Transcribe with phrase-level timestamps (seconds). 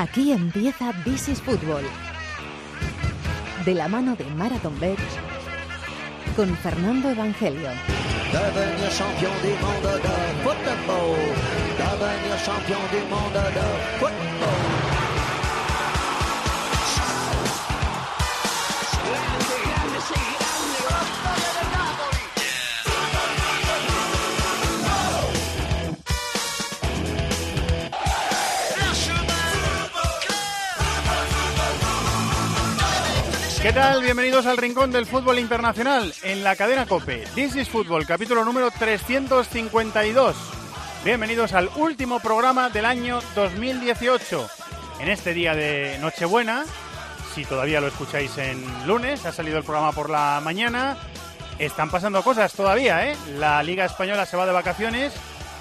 [0.00, 1.84] Aquí empieza This is Football.
[3.66, 5.02] De la mano de Marathon Bets
[6.34, 7.68] con Fernando Evangelio.
[33.62, 34.02] ¿Qué tal?
[34.02, 37.24] Bienvenidos al Rincón del Fútbol Internacional en la cadena Cope.
[37.34, 40.34] This is Fútbol, capítulo número 352.
[41.04, 44.48] Bienvenidos al último programa del año 2018.
[45.00, 46.64] En este día de Nochebuena,
[47.34, 50.96] si todavía lo escucháis en lunes, ha salido el programa por la mañana.
[51.58, 53.16] Están pasando cosas todavía, ¿eh?
[53.36, 55.12] La Liga Española se va de vacaciones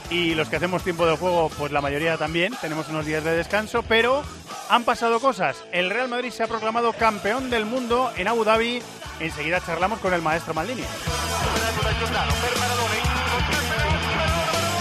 [0.09, 3.35] y los que hacemos tiempo de juego, pues la mayoría también, tenemos unos días de
[3.35, 4.24] descanso, pero
[4.70, 5.57] han pasado cosas.
[5.71, 8.81] El Real Madrid se ha proclamado campeón del mundo en Abu Dhabi.
[9.20, 10.84] Enseguida charlamos con el maestro Maldini.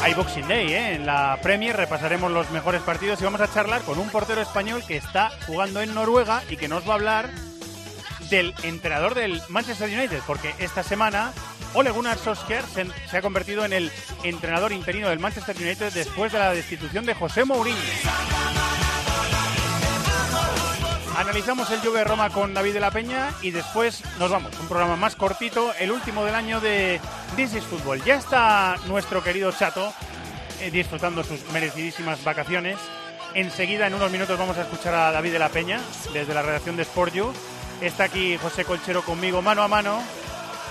[0.02, 0.94] Hay Boxing Day, ¿eh?
[0.94, 4.84] En la Premier repasaremos los mejores partidos y vamos a charlar con un portero español
[4.86, 7.30] que está jugando en Noruega y que nos va a hablar
[8.30, 11.32] del entrenador del Manchester United, porque esta semana
[11.74, 12.64] Ole Gunnar Solskjaer
[13.10, 13.90] se, ha convertido en el
[14.22, 17.78] entrenador interino del Manchester United después de la destitución de José Mourinho.
[21.18, 24.56] Analizamos el Juve de Roma con David de la Peña y después nos vamos.
[24.60, 27.00] Un programa más cortito, el último del año de
[27.34, 28.04] This is Football.
[28.04, 29.92] Ya está nuestro querido Chato
[30.60, 32.78] eh, disfrutando sus merecidísimas vacaciones.
[33.34, 35.80] Enseguida, en unos minutos, vamos a escuchar a David de la Peña
[36.12, 37.32] desde la redacción de Sport You.
[37.80, 40.00] Está aquí José Colchero conmigo mano a mano.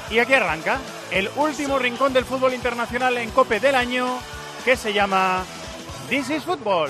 [0.10, 0.80] Y aquí arranca
[1.12, 4.18] el último rincón del fútbol internacional en Cope del año
[4.64, 5.44] que se llama
[6.08, 6.90] This is Football.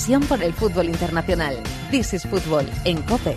[0.00, 1.62] Pasión por el fútbol internacional.
[1.90, 3.36] This is Fútbol en Cope.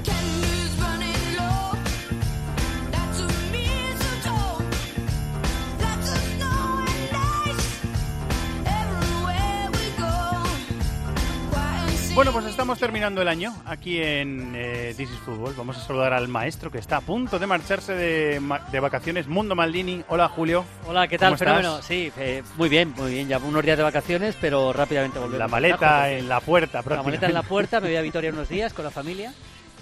[12.15, 15.55] Bueno, pues estamos terminando el año aquí en eh, This is Fútbol.
[15.57, 18.39] Vamos a saludar al maestro que está a punto de marcharse de,
[18.71, 20.03] de vacaciones, Mundo Maldini.
[20.09, 20.63] Hola, Julio.
[20.87, 21.81] Hola, ¿qué tal, fenómeno?
[21.81, 23.27] Sí, eh, muy bien, muy bien.
[23.27, 25.39] Ya unos días de vacaciones, pero rápidamente volvemos.
[25.39, 28.29] La maleta trabajo, en la puerta, La maleta en la puerta, me voy a Vitoria
[28.29, 29.33] unos días con la familia.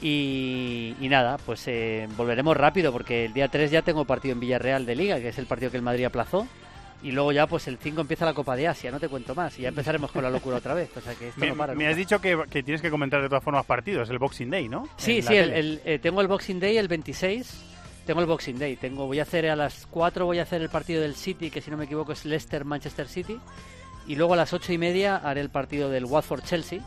[0.02, 4.40] Y, y nada, pues eh, volveremos rápido, porque el día 3 ya tengo partido en
[4.40, 6.48] Villarreal de Liga, que es el partido que el Madrid aplazó.
[7.04, 9.58] Y luego ya, pues el 5 empieza la Copa de Asia, no te cuento más.
[9.58, 10.90] Y ya empezaremos con la locura otra vez.
[10.96, 11.74] O sea que esto Me, no para.
[11.74, 11.90] me nunca.
[11.92, 14.88] has dicho que, que tienes que comentar de todas formas partidos, el Boxing Day, ¿no?
[14.98, 17.66] Sí, En sí, el, eh, tengo el Boxing Day el 26.
[18.06, 18.76] Tengo el Boxing Day.
[18.76, 21.62] Tengo, voy a hacer a las 4 voy a hacer el partido del City, que
[21.62, 23.40] si no me equivoco es Leicester Manchester City.
[24.08, 26.80] Y luego a las ocho y media haré el partido del Watford Chelsea,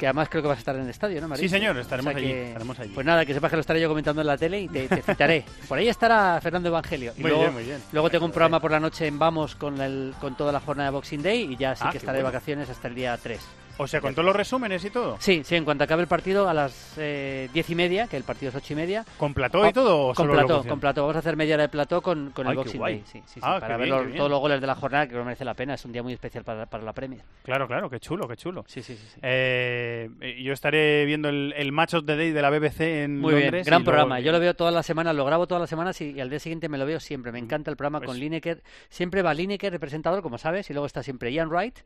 [0.00, 1.42] que además creo que vas a estar en el estadio, ¿no, María?
[1.42, 2.90] Sí, señor, estaremos O sea allí, que- estaremos allí.
[2.94, 5.02] Pues nada, que sepas que lo estaré yo comentando en la tele y te, te
[5.02, 5.44] citaré.
[5.68, 7.12] Por ahí estará Fernando Evangelio.
[7.16, 7.82] Y Muy luego, bien, muy bien.
[7.92, 10.88] luego tengo un programa por la noche en Vamos con, el, con toda la jornada
[10.90, 13.38] de Boxing Day y ya sí Ah, que estaré de vacaciones hasta el día 3.
[13.82, 15.16] O sea, con todos los resúmenes y todo.
[15.20, 18.24] Sí, sí, en cuanto acabe el partido a las eh, diez y media, que el
[18.24, 19.06] partido es ocho y media.
[19.16, 20.68] ¿Con plató y todo o Con solo plató, locución?
[20.70, 21.00] con plató.
[21.02, 22.80] Vamos a hacer media hora de plató con, con Ay, el Boxing.
[22.80, 23.02] Day.
[23.06, 25.10] Sí, sí, sí, Ah, para ver bien, los- todos los goles de la jornada, que
[25.12, 25.74] creo que merece la pena.
[25.74, 27.22] Es un día muy especial para, para la Premier.
[27.42, 28.64] Claro, claro, qué chulo, qué chulo.
[28.68, 29.06] Sí, sí, sí.
[29.14, 29.20] sí.
[29.22, 30.10] Eh,
[30.42, 33.52] yo estaré viendo el, el Match of the Day de la BBC en Muy Londres.
[33.52, 34.20] bien, gran luego- programa.
[34.20, 36.38] Yo lo veo todas las semanas, lo grabo todas las semanas y, y al día
[36.38, 37.32] siguiente me lo veo siempre.
[37.32, 38.62] Me encanta el programa Pues- con Lineker.
[38.88, 41.78] Siempre va Lineker, el presentador, como sabes, y luego está siempre Ian Wright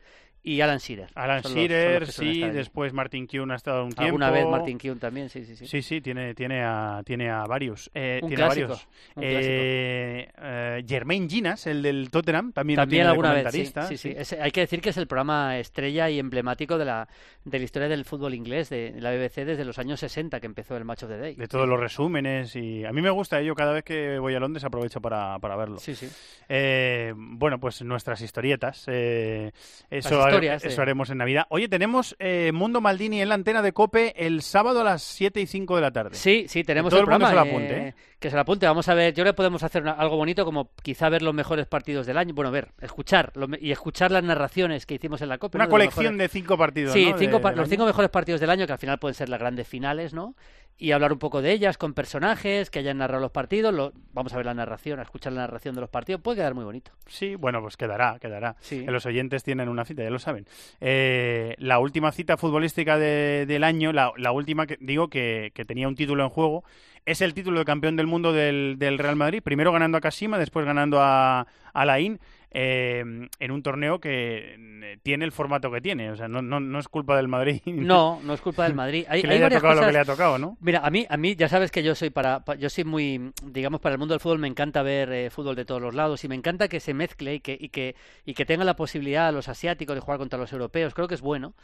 [0.42, 1.08] y Alan Shearer.
[1.14, 4.04] Alan Son los Shearer, sí, después Martin Kuhn ha estado un tiempo.
[4.04, 5.66] Alguna vez Martin Kuhn también, sí, sí, sí.
[5.66, 7.90] Sí, sí, tiene, tiene, a, tiene a varios.
[7.94, 8.88] Eh, Un tiene a clásico, varios.
[9.16, 14.36] un Eh, eh, Jermaine Ginas, el del Tottenham, también, También alguna vez, sí, sí, sí.
[14.38, 17.08] Hay que decir que es el programa estrella y emblemático de la,
[17.44, 20.76] de la historia del fútbol inglés, de la BBC desde los años 60 que empezó
[20.76, 21.34] el Match of the Day.
[21.34, 24.40] De todos los resúmenes y a mí me gusta ello cada vez que voy a
[24.40, 25.78] Londres aprovecho para, para verlo.
[25.78, 26.08] Sí, sí.
[26.48, 28.84] Eh, bueno, pues nuestras historietas.
[28.88, 29.52] eh,
[29.90, 30.82] eso, historias, eso eh.
[30.82, 31.46] haremos en Navidad.
[31.48, 35.40] Oye, tenemos eh, Mundo Maldini en la antena de COPE el sábado a las 7
[35.40, 36.14] y 5 de la tarde.
[36.14, 37.46] Sí, sí, tenemos todo el el mundo programa.
[37.46, 37.94] se lo apunte, ¿eh?
[38.24, 38.64] Que se lo apunte.
[38.64, 41.66] Vamos a ver, yo le podemos hacer una- algo bonito como quizá ver los mejores
[41.66, 42.32] partidos del año.
[42.32, 45.58] Bueno, ver, escuchar lo y escuchar las narraciones que hicimos en la Copa.
[45.58, 45.68] Una ¿no?
[45.68, 46.92] De los colección mejores- de cinco partidos.
[46.94, 47.18] Sí, ¿no?
[47.18, 49.68] cinco de- los cinco mejores partidos del año, que al final pueden ser las grandes
[49.68, 50.34] finales, ¿no?
[50.76, 53.72] Y hablar un poco de ellas con personajes que hayan narrado los partidos.
[53.72, 56.20] lo- vamos a ver la narración, a escuchar la narración de los partidos.
[56.20, 56.90] Puede quedar muy bonito.
[57.06, 58.56] Sí, bueno, pues quedará, quedará.
[58.60, 58.84] Sí.
[58.84, 60.46] Los oyentes tienen una cita, ya lo saben.
[60.80, 65.64] Eh, la última cita futbolística de- del año, la, la última que digo que, que
[65.64, 66.64] tenía un título en juego,
[67.06, 69.42] es el título de campeón del mundo del, del Real Madrid.
[69.42, 72.18] Primero ganando a Kashima, después ganando a, a Laín.
[72.54, 73.04] Eh,
[73.40, 76.78] en un torneo que eh, tiene el formato que tiene, o sea, no, no, no
[76.78, 79.04] es culpa del Madrid No, no es culpa del Madrid.
[79.08, 80.56] Hay, que hay le haya varias tocado lo que le ha tocado, ¿no?
[80.60, 83.32] Mira, a mí, a mí ya sabes que yo soy para, pa- yo soy muy,
[83.44, 86.22] digamos, para el mundo del fútbol me encanta ver eh, fútbol de todos los lados
[86.24, 89.32] y me encanta que se mezcle y que, y que, y que tenga la posibilidad
[89.32, 90.94] los asiáticos de jugar contra los europeos.
[90.94, 91.54] Creo que es bueno,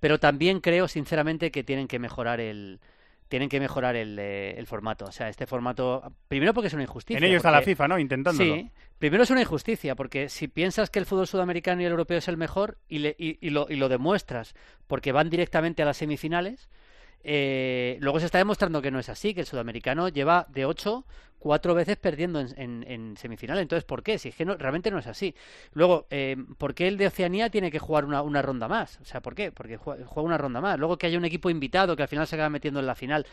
[0.00, 2.80] pero también creo sinceramente que tienen que mejorar el,
[3.28, 5.04] tienen que mejorar el, eh, el formato.
[5.06, 7.18] O sea, este formato, primero porque es una injusticia.
[7.18, 7.98] En ello está la FIFA, ¿no?
[7.98, 8.54] Intentándolo.
[8.56, 12.18] Sí, primero es una injusticia, porque si piensas que el fútbol sudamericano y el europeo
[12.18, 14.54] es el mejor y, le- y- y lo, y lo demuestras
[14.86, 16.68] porque van directamente a las semifinales,
[17.24, 21.04] eh, luego se está demostrando que no es así, que el sudamericano lleva de 8
[21.46, 23.62] cuatro veces perdiendo en, en, en semifinales.
[23.62, 24.18] Entonces, ¿por qué?
[24.18, 25.32] Si es que no- realmente no es así.
[25.74, 28.98] Luego, eh, ¿por qué el de Oceanía tiene que jugar una, una ronda más?
[29.00, 29.52] O sea, ¿por qué?
[29.52, 30.76] Porque jue- juega una ronda más.
[30.76, 33.26] Luego que haya un equipo invitado que al final se acaba metiendo en la final.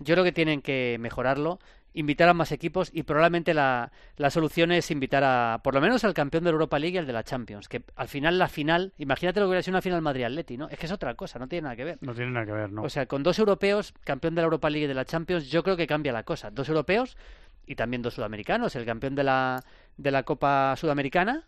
[0.00, 1.60] Yo creo que tienen que mejorarlo
[1.92, 6.04] invitar a más equipos y probablemente la, la solución es invitar a por lo menos
[6.04, 8.92] al campeón de Europa League y al de la Champions que al final la final
[8.96, 10.68] imagínate lo que hubiera sido una final Madrid-Atleti ¿no?
[10.68, 12.70] es que es otra cosa no tiene nada que ver No tiene nada que ver,
[12.70, 12.82] ¿no?
[12.82, 15.64] o sea con dos europeos campeón de la Europa League y de la Champions yo
[15.64, 17.16] creo que cambia la cosa dos europeos
[17.70, 19.62] y también dos sudamericanos el campeón de la
[19.96, 21.46] de la Copa Sudamericana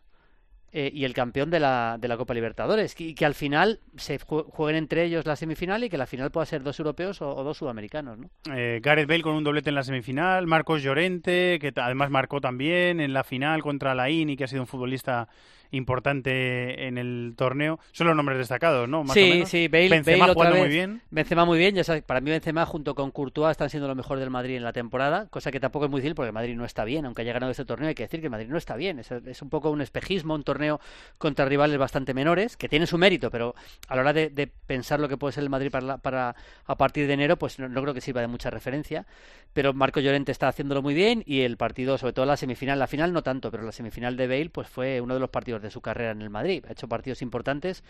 [0.74, 2.98] eh, y el campeón de la, de la Copa Libertadores.
[3.00, 6.30] Y que al final se jue- jueguen entre ellos la semifinal y que la final
[6.30, 8.30] pueda ser dos europeos o, dos sudamericanos, ¿no?
[8.54, 13.00] Eh, Gareth Bale con un doblete en la semifinal, Marcos Llorente, que además marcó también
[13.00, 15.28] en la final contra Laín y que ha sido un futbolista
[15.72, 17.80] importante en el torneo.
[17.92, 19.02] Son los nombres destacados, ¿no?
[19.02, 19.48] Más o sí, menos.
[19.48, 21.02] sí, Bale, Benzema Bale jugando muy bien.
[21.10, 24.19] Benzema muy bien, ya sabes, para mí Benzema junto con Courtois están siendo lo mejor
[24.19, 26.64] del Madrid en la temporada, cosa que tampoco es muy difícil porque el Madrid no
[26.64, 28.76] está bien, aunque haya ganado este torneo, hay que decir que el Madrid no está
[28.76, 30.80] bien, es, es un poco un espejismo, un torneo
[31.19, 33.54] contra rivales bastante menores, que tiene su mérito, pero
[33.88, 36.34] a la hora de, de pensar lo que puede ser el Madrid para, la- para
[36.66, 39.06] a partir de enero, pues no, no creo que sirva de mucha referencia,
[39.52, 42.86] pero Marco Llorente está haciéndolo muy bien y el partido, sobre todo la semifinal, la
[42.86, 45.70] final no tanto, pero la semifinal de Bale, pues fue uno de los partidos de
[45.70, 47.82] su carrera en el Madrid, ha hecho partidos importantes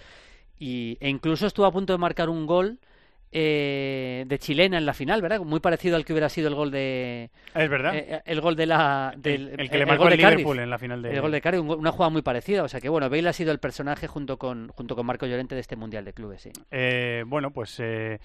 [0.58, 2.78] y, e incluso estuvo a punto de marcar un gol
[3.34, 5.40] eh, de chilena en la final, ¿verdad?
[5.40, 7.94] Muy parecido al que hubiera sido el gol de Es verdad.
[7.96, 10.38] eh, el gol de la del, el, el que le el marcó el Cardiff.
[10.40, 11.14] Liverpool en la final de...
[11.14, 13.50] El gol de Cardiff, una jugada muy parecida, o sea que bueno, Bale ha sido
[13.50, 16.50] el personaje junto con junto con Marco Llorente de este mundial de clubes, sí.
[16.70, 18.20] Eh, bueno, pues eh,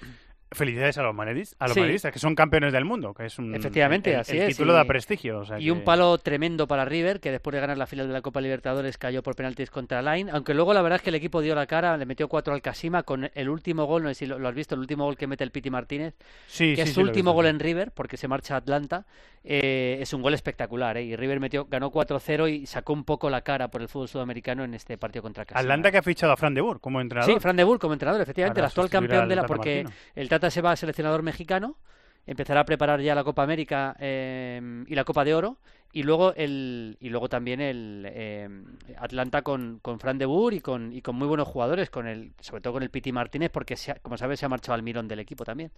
[0.51, 1.79] felicidades a los madridistas, a los Sí.
[1.81, 4.55] madridistas, que son campeones del mundo, que es un Efectivamente, el, el- así el es,
[4.55, 5.39] título y- da prestigio.
[5.39, 8.07] o sea Y que- un palo tremendo para River, que después de ganar la final
[8.07, 11.09] de la Copa Libertadores cayó por penaltis contra Line, aunque luego la verdad es que
[11.09, 14.09] el equipo dio la cara, le metió cuatro al Casima con el último gol, no
[14.09, 16.15] sé si lo, lo has visto, el último gol que mete el Piti Martínez,
[16.47, 19.05] sí, que sí, es su último gol en River, porque se marcha a Atlanta,
[19.43, 21.03] eh, es un gol espectacular, ¿eh?
[21.03, 24.63] y River metió, ganó 4-0 y sacó un poco la cara por el fútbol sudamericano
[24.63, 25.59] en este partido contra Casima.
[25.61, 27.33] Atlanta que ha fichado a Fran de Boer como entrenador.
[27.33, 29.45] Sí, Fran de Boer como entrenador, efectivamente, el actual campeón de la...
[29.45, 30.11] Porque Martino.
[30.15, 31.77] el Tata se va a seleccionador mexicano,
[32.25, 35.57] empezará a preparar ya la Copa América eh, y la Copa de Oro,
[35.93, 38.49] y luego el y luego también el eh,
[38.97, 42.33] Atlanta con, con Fran de Boer y con, y con muy buenos jugadores, con el
[42.41, 44.83] sobre todo con el Piti Martínez, porque se ha- como sabes se ha marchado al
[44.83, 45.71] mirón del equipo también.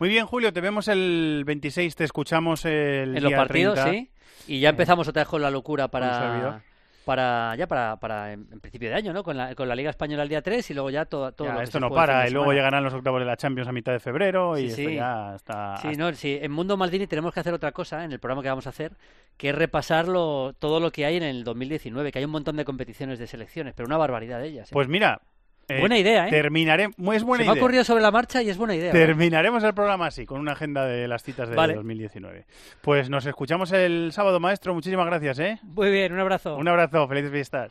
[0.00, 3.90] Muy bien, Julio, te vemos el 26, te escuchamos el en los partidos, 30.
[3.92, 4.10] sí.
[4.48, 6.62] Y ya empezamos otra vez con la locura para...
[7.04, 9.24] Para, ya para, para en, principio de año, ¿no?
[9.24, 11.54] Con la, con la Liga Española el día 3 y luego ya todo, todo Ya,
[11.54, 13.90] lo que esto no para, y luego llegarán los octavos de la Champions a mitad
[13.92, 14.94] de febrero y Sí, esto sí.
[14.96, 15.76] ya está...
[15.78, 18.42] Sí, hasta- no, sí, en Mundo Maldini tenemos que hacer otra cosa en el programa
[18.42, 18.92] que vamos a hacer,
[19.36, 22.56] que es repasar lo- todo lo que hay en el 2019, que hay un montón
[22.56, 24.68] de competiciones de selecciones, pero una barbaridad de ellas.
[24.70, 24.74] ¿eh?
[24.74, 25.20] Pues mira...
[25.68, 26.30] eh, Buena idea, ¿eh?
[26.30, 26.94] Terminaremos...
[27.14, 27.62] Es buena Se me ha idea.
[27.62, 28.90] ocurrido sobre la marcha y es buena idea.
[28.90, 28.92] ¿eh?
[28.92, 31.74] Terminaremos el programa así, con una agenda de las citas de Vale.
[31.74, 32.46] 2019.
[32.80, 34.74] Pues nos escuchamos el sábado, maestro.
[34.74, 35.58] Muchísimas gracias, ¿eh?
[35.62, 36.56] Muy bien, un abrazo.
[36.56, 37.70] Un abrazo, felices fiestas.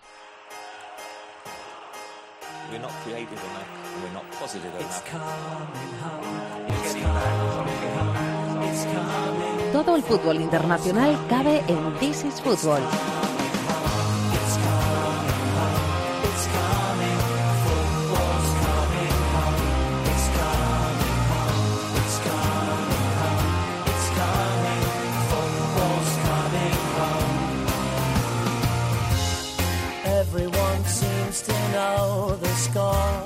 [9.73, 12.81] Todo el fútbol internacional cabe en This is Football.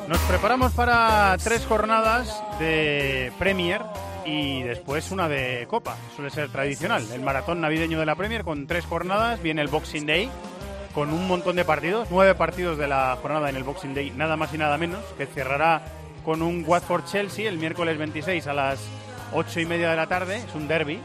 [0.07, 3.81] Nos preparamos para tres jornadas de Premier
[4.25, 5.97] y después una de Copa.
[6.15, 7.05] Suele ser tradicional.
[7.11, 9.41] El maratón navideño de la Premier con tres jornadas.
[9.41, 10.29] Viene el Boxing Day
[10.93, 12.07] con un montón de partidos.
[12.11, 15.03] Nueve partidos de la jornada en el Boxing Day, nada más y nada menos.
[15.17, 15.83] Que cerrará
[16.23, 18.79] con un Watford-Chelsea el miércoles 26 a las
[19.33, 20.37] ocho y media de la tarde.
[20.37, 21.01] Es un derby.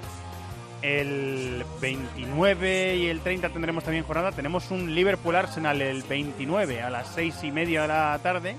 [0.82, 4.32] El 29 y el 30 tendremos también jornada.
[4.32, 8.56] Tenemos un Liverpool-Arsenal el 29 a las seis y media de la tarde.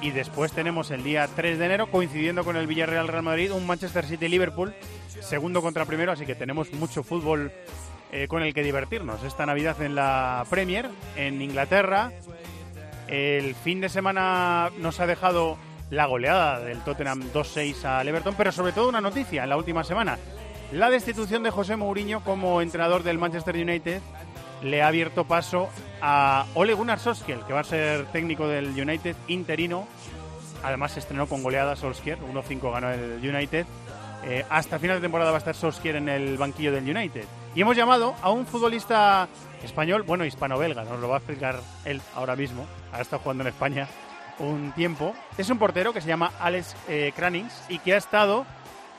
[0.00, 4.06] Y después tenemos el día 3 de enero, coincidiendo con el Villarreal-Real Madrid, un Manchester
[4.06, 4.74] City-Liverpool,
[5.20, 6.12] segundo contra primero.
[6.12, 7.52] Así que tenemos mucho fútbol
[8.12, 12.12] eh, con el que divertirnos esta Navidad en la Premier, en Inglaterra.
[13.08, 15.58] El fin de semana nos ha dejado
[15.90, 19.84] la goleada del Tottenham 2-6 al Everton, pero sobre todo una noticia en la última
[19.84, 20.18] semana.
[20.72, 24.02] La destitución de José Mourinho como entrenador del Manchester United
[24.62, 25.70] le ha abierto paso
[26.02, 29.88] a Ole Gunnar Solskjaer, que va a ser técnico del United interino.
[30.62, 33.64] Además se estrenó con goleada Solskjaer, 1-5 ganó el United.
[34.24, 37.24] Eh, hasta final de temporada va a estar Solskjaer en el banquillo del United.
[37.54, 39.26] Y hemos llamado a un futbolista
[39.62, 42.66] español, bueno, hispano-belga, nos lo va a explicar él ahora mismo.
[42.92, 43.88] Ha estado jugando en España
[44.38, 45.14] un tiempo.
[45.38, 47.12] Es un portero que se llama Alex eh,
[47.70, 48.44] y que ha estado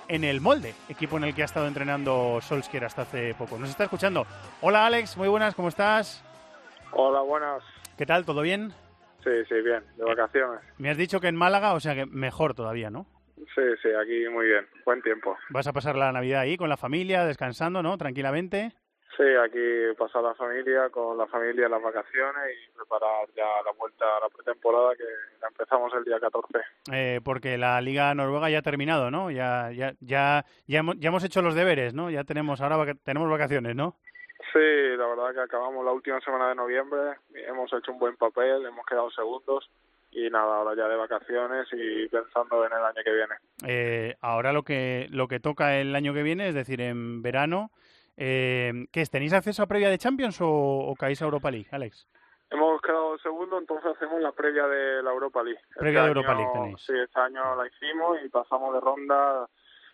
[0.09, 3.57] en el Molde, equipo en el que ha estado entrenando Solskjaer hasta hace poco.
[3.57, 4.25] Nos está escuchando.
[4.61, 6.25] Hola Alex, muy buenas, ¿cómo estás?
[6.91, 7.63] Hola, buenas.
[7.97, 8.25] ¿Qué tal?
[8.25, 8.73] ¿Todo bien?
[9.23, 10.61] Sí, sí, bien, de vacaciones.
[10.77, 13.05] Me has dicho que en Málaga, o sea que mejor todavía, ¿no?
[13.37, 15.37] Sí, sí, aquí muy bien, buen tiempo.
[15.49, 17.97] Vas a pasar la Navidad ahí con la familia, descansando, ¿no?
[17.97, 18.73] Tranquilamente.
[19.19, 24.05] Sí, aquí pasar la familia, con la familia las vacaciones y preparar ya la vuelta
[24.05, 25.03] a la pretemporada que
[25.41, 26.57] la empezamos el día 14.
[26.93, 29.29] Eh, porque la Liga Noruega ya ha terminado, ¿no?
[29.29, 32.09] Ya, ya, ya, ya, hemos, ya hemos hecho los deberes, ¿no?
[32.09, 33.97] Ya tenemos ahora vaca- tenemos vacaciones, ¿no?
[34.53, 38.65] Sí, la verdad que acabamos la última semana de noviembre, hemos hecho un buen papel,
[38.65, 39.69] hemos quedado segundos
[40.11, 43.35] y nada, ahora ya de vacaciones y pensando en el año que viene.
[43.67, 47.71] Eh, ahora lo que lo que toca el año que viene, es decir, en verano,
[48.19, 49.09] eh, ¿qué es?
[49.09, 52.07] ¿Tenéis acceso a previa de Champions o, o caéis a Europa League, Alex?
[52.51, 55.61] Hemos quedado segundo, entonces hacemos la previa de la Europa League.
[55.75, 56.81] Previa de Europa año- League tenéis.
[56.81, 59.47] Sí, este año la hicimos y pasamos de ronda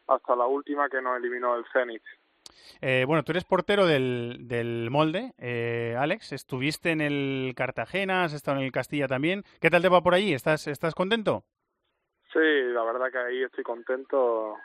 [0.08, 2.02] hasta la última que nos eliminó el Zenit.
[2.82, 6.32] Eh, bueno, tú eres portero del, del Molde, eh, Alex.
[6.32, 9.44] Estuviste en el Cartagena, has estado en el Castilla también.
[9.60, 10.34] ¿Qué tal te va por allí?
[10.34, 11.44] ¿Estás, estás contento?
[12.32, 14.56] Sí, la verdad que ahí estoy contento.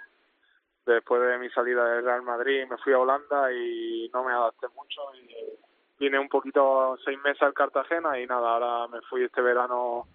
[0.95, 4.67] Después de mi salida del Real Madrid me fui a Holanda y no me adapté
[4.75, 5.01] mucho.
[5.15, 10.07] Y vine un poquito seis meses al Cartagena y nada, ahora me fui este verano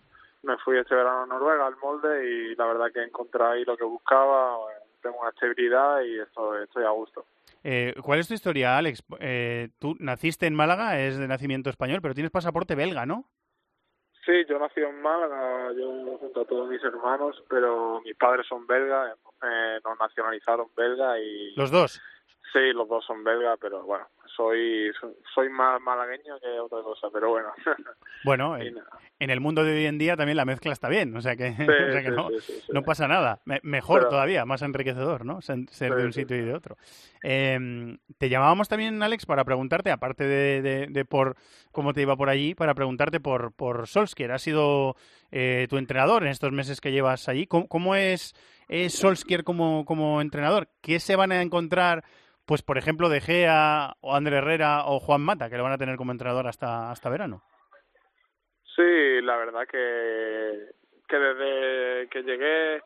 [0.43, 3.75] me fui este verano a Noruega al molde y la verdad que encontré ahí lo
[3.75, 4.57] que buscaba,
[5.01, 7.25] tengo una estabilidad y estoy, estoy a gusto.
[7.63, 9.03] Eh, ¿Cuál es tu historia, Alex?
[9.19, 13.25] Eh, tú naciste en Málaga, es de nacimiento español, pero tienes pasaporte belga, ¿no?
[14.25, 18.65] Sí, yo nací en Málaga, yo junto a todos mis hermanos, pero mis padres son
[18.65, 19.15] belgas,
[19.45, 21.53] entonces nos nacionalizaron belga y...
[21.55, 22.01] Los dos.
[22.55, 24.89] Sí, los dos son belgas, pero bueno, soy
[25.33, 27.49] soy más malagueño que otra cosa, pero bueno.
[28.23, 28.87] Bueno, en, nada.
[29.19, 31.51] en el mundo de hoy en día también la mezcla está bien, o sea que,
[31.57, 33.41] Sí, o sea que sí, no, sí, no pasa nada.
[33.45, 35.41] Me- mejor Pero- todavía, más enriquecedor, ¿no?
[35.41, 36.77] Ser, ser de un sitio y de otro.
[37.23, 41.35] Eh, te llamábamos también, Alex, para preguntarte, aparte de, de- de por
[41.73, 44.31] cómo te iba por allí, para preguntarte por, por Solskjaer.
[44.31, 44.95] Ha sido
[45.31, 47.45] eh, tu entrenador en estos meses que llevas allí.
[47.47, 48.33] ¿Cómo, cómo es,
[48.69, 50.69] es Solskjaer como, como entrenador?
[50.81, 52.03] ¿Qué se van a encontrar,
[52.45, 55.77] pues por ejemplo, De Gea o Ander Herrera o Juan Mata, que lo van a
[55.77, 57.41] tener como entrenador hasta, hasta verano?
[58.75, 60.71] Sí, la verdad que,
[61.07, 62.81] que desde que llegué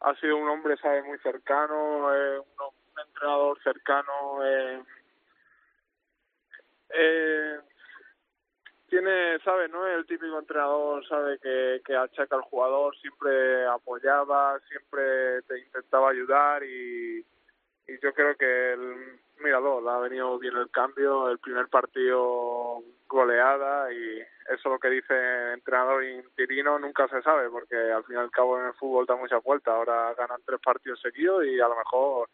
[0.00, 1.04] ha sido un hombre, ¿sabes?
[1.04, 4.44] Muy cercano, eh, un, entrenador cercano.
[4.44, 4.82] Eh,
[6.90, 7.58] eh,
[8.88, 9.70] tiene, ¿sabes?
[9.70, 11.38] No el típico entrenador, ¿sabe?
[11.40, 17.24] Que, que achaca al jugador, siempre apoyaba, siempre te intentaba ayudar y,
[17.86, 22.82] y yo creo que, el, míralo, le ha venido bien el cambio, el primer partido
[23.08, 24.20] goleada y
[24.52, 28.58] eso lo que dice entrenador interino nunca se sabe porque al fin y al cabo
[28.58, 32.28] en el fútbol da muchas vueltas, ahora ganan tres partidos seguidos y a lo mejor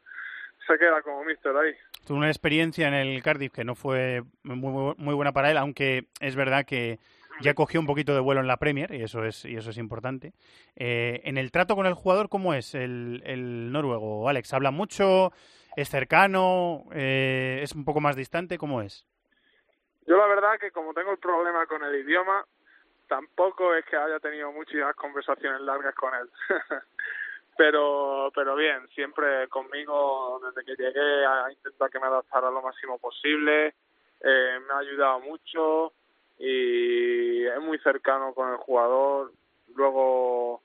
[0.66, 1.74] se queda como mister ahí.
[2.06, 6.06] Tuvo una experiencia en el Cardiff que no fue muy, muy buena para él, aunque
[6.20, 6.98] es verdad que
[7.40, 9.78] ya cogió un poquito de vuelo en la Premier y eso es y eso es
[9.78, 10.32] importante.
[10.76, 14.52] Eh, en el trato con el jugador, ¿cómo es el, el noruego, Alex?
[14.52, 15.32] ¿Habla mucho?
[15.76, 16.84] ¿Es cercano?
[16.92, 18.58] Eh, ¿Es un poco más distante?
[18.58, 19.06] ¿Cómo es?
[20.06, 22.44] Yo la verdad que como tengo el problema con el idioma,
[23.08, 26.28] tampoco es que haya tenido muchas conversaciones largas con él.
[27.56, 32.98] pero pero bien, siempre conmigo desde que llegué ha intentado que me adaptara lo máximo
[32.98, 33.74] posible,
[34.22, 35.92] eh, me ha ayudado mucho
[36.40, 39.30] y es muy cercano con el jugador.
[39.74, 40.62] luego,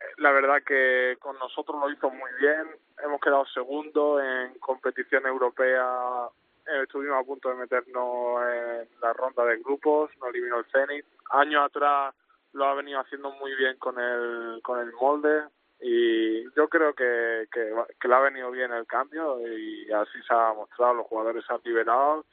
[0.00, 2.66] eh, la verdad que con nosotros lo hizo muy bien.
[3.04, 6.28] Hemos quedado segundo en competición europea.
[6.66, 10.10] Eh, estuvimos a punto de meternos en la ronda de grupos.
[10.18, 11.04] Nos eliminó el Zenit.
[11.30, 12.14] Años atrás
[12.54, 15.44] lo ha venido haciendo muy bien con el, con el molde
[15.80, 20.32] y yo creo que, que, que le ha venido bien el cambio y así se
[20.32, 22.24] ha mostrado, los jugadores se han liberado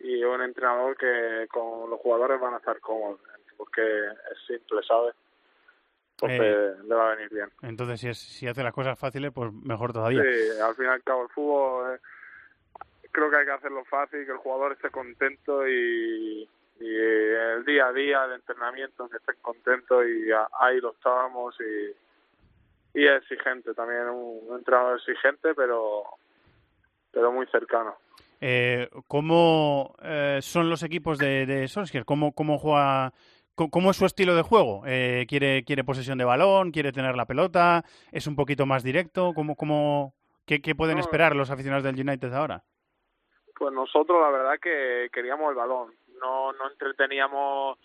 [0.00, 3.20] y un entrenador que con los jugadores van a estar cómodos,
[3.56, 5.14] porque es simple, ¿sabes?
[6.12, 7.50] Entonces Eh, le va a venir bien.
[7.62, 10.22] Entonces, si, es, si hace las cosas fáciles, pues mejor todavía.
[10.22, 12.00] Sí, al fin y al cabo el fútbol eh,
[13.10, 16.48] creo que hay que hacerlo fácil, que el jugador esté contento y,
[16.80, 21.56] y el día a día, el entrenamiento, que estén contentos y a- ahí lo estábamos
[21.60, 26.04] y, y es exigente también, un entrenador exigente pero
[27.12, 27.96] pero muy cercano.
[28.46, 32.04] Eh, ¿Cómo eh, son los equipos de, de Solskjaer?
[32.04, 33.14] ¿Cómo, cómo juega?
[33.54, 34.82] ¿Cómo es su estilo de juego?
[34.86, 36.70] Eh, ¿quiere, ¿Quiere posesión de balón?
[36.70, 37.84] ¿Quiere tener la pelota?
[38.12, 39.32] ¿Es un poquito más directo?
[39.32, 40.12] ¿Cómo, cómo,
[40.44, 41.00] qué, qué pueden No.
[41.00, 42.64] esperar los aficionados del United ahora?
[43.56, 47.78] Pues nosotros la verdad que queríamos el balón, no no entreteníamos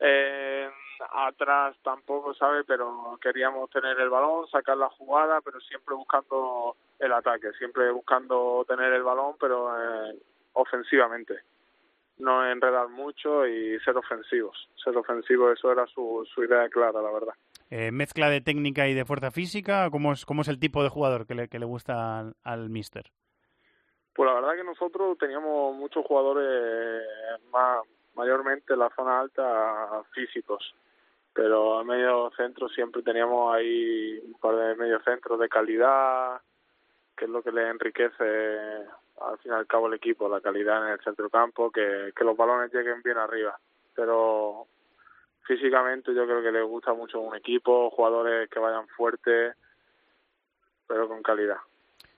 [0.00, 0.68] eh,
[1.12, 2.64] atrás tampoco, ¿sabes?
[2.66, 8.64] Pero queríamos tener el balón, sacar la jugada, pero siempre buscando el ataque, siempre buscando
[8.66, 10.18] tener el balón, pero eh,
[10.54, 11.34] ofensivamente.
[12.18, 14.70] No enredar mucho y ser ofensivos.
[14.82, 17.34] Ser ofensivos, eso era su, su idea clara, la verdad.
[17.68, 19.90] Eh, ¿Mezcla de técnica y de fuerza física?
[19.90, 22.70] ¿Cómo es, cómo es el tipo de jugador que le, que le gusta al, al
[22.70, 23.10] Mister?
[24.14, 27.02] Pues la verdad que nosotros teníamos muchos jugadores
[27.52, 27.82] más,
[28.16, 30.74] mayormente en la zona alta físicos,
[31.32, 36.40] pero en medio centro siempre teníamos ahí un par de medio centros de calidad,
[37.16, 38.86] que es lo que le enriquece
[39.20, 42.24] al fin y al cabo el equipo, la calidad en el centro campo, que, que
[42.24, 43.58] los balones lleguen bien arriba.
[43.94, 44.66] Pero
[45.46, 49.56] físicamente yo creo que le gusta mucho un equipo, jugadores que vayan fuertes,
[50.86, 51.58] pero con calidad.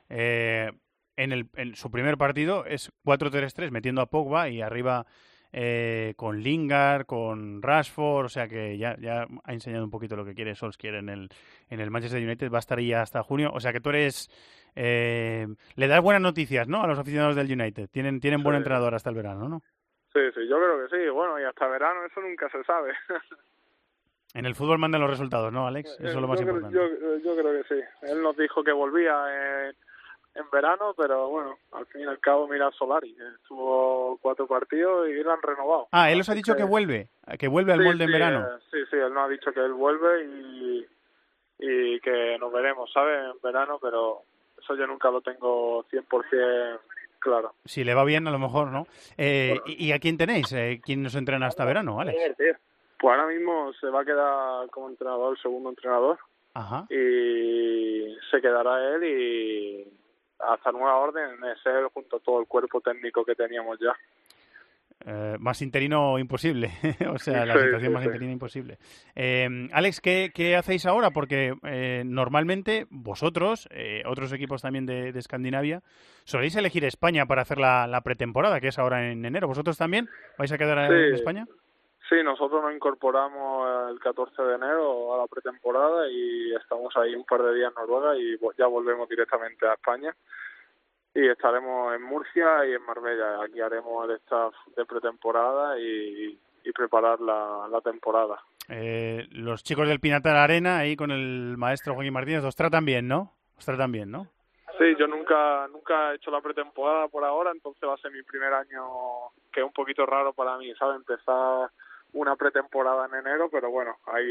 [0.09, 0.73] Eh,
[1.17, 5.07] en, el, en su primer partido es 4-3-3, metiendo a Pogba y arriba
[5.53, 10.25] eh, con Lingard, con Rashford, o sea que ya, ya ha enseñado un poquito lo
[10.25, 11.29] que quiere Solskjaer en el,
[11.71, 14.29] en el Manchester United, va a estar ahí hasta junio, o sea que tú eres...
[14.77, 16.83] eh, le das buenas noticias, ¿no?
[16.83, 19.63] A los aficionados del United, tienen, tienen buen entrenador hasta el verano, ¿no?
[20.13, 21.09] Sí, sí, yo creo que sí.
[21.11, 22.93] Bueno, y hasta verano eso nunca se sabe.
[24.35, 25.89] En el fútbol mandan los resultados, ¿no, Alex?
[26.01, 26.99] Eso es lo más yo, creo- importante.
[27.01, 27.81] yo, yo creo que sí.
[28.03, 29.15] Él nos dijo que volvía
[29.71, 29.75] en,
[30.39, 33.15] en verano, pero bueno, al fin y al cabo mira a Solari.
[33.15, 35.89] que Estuvo cuatro partidos y lo han renovado.
[35.93, 38.41] Ah, él os ha dicho que vuelve, que vuelve al Sí, molde en verano.
[38.47, 40.87] eh, sí, sí, él nos ha dicho que él vuelve y,
[41.59, 43.35] y que nos veremos, ¿sabes?
[43.35, 44.23] En verano, pero
[44.61, 46.79] eso yo nunca lo tengo 100%
[47.21, 47.55] claro.
[47.65, 48.87] Si le va bien, a lo mejor, ¿no?
[49.17, 49.65] Eh, Bueno.
[49.67, 50.53] ¿y, y a quién tenéis?
[50.53, 52.17] Eh, ¿Quién nos entrena hasta verano, Alex?
[53.01, 56.19] Pues ahora mismo se va a quedar como entrenador, el segundo entrenador.
[56.55, 56.87] Ajá.
[56.91, 59.98] y se quedará él y
[60.41, 63.93] hasta nueva orden es él junto a todo el cuerpo técnico que teníamos ya.
[65.07, 66.73] Eh, más interino imposible.
[67.15, 68.09] o sea, la Sí, situación sí, más sí.
[68.09, 68.79] interina imposible.
[69.15, 71.11] Eh, Alex, ¿qué, qué hacéis ahora?
[71.13, 75.83] Porque eh, normalmente vosotros, eh, otros equipos también de, de Escandinavia,
[76.25, 79.47] soléis elegir España para hacer la, la pretemporada, que es ahora en enero.
[79.47, 81.15] ¿Vosotros también vais a quedar en Sí.
[81.15, 81.47] España?
[82.09, 87.25] Sí, nosotros nos incorporamos el 14 de enero a la pretemporada y estamos ahí un
[87.25, 90.15] par de días en Noruega y ya volvemos directamente a España.
[91.15, 93.43] Y estaremos en Murcia y en Marbella.
[93.43, 98.41] Aquí haremos el staff de pretemporada y, y preparar la, la temporada.
[98.69, 103.07] Eh, los chicos del Pinatar Arena, ahí con el maestro Joaquín Martínez, os tratan bien,
[103.07, 103.35] ¿no?
[103.57, 104.29] Os tratan bien, ¿no?
[104.79, 108.23] Sí, yo nunca nunca he hecho la pretemporada por ahora, entonces va a ser mi
[108.23, 108.85] primer año
[109.53, 110.97] que es un poquito raro para mí, ¿sabes?
[110.97, 111.71] Empezar
[112.15, 114.27] una pretemporada en enero, pero bueno, ahí